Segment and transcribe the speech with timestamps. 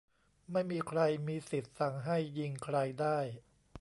[0.51, 3.17] ไม่มีใครมีสิทธิ์สั่งให้ "ยิง" ใครได้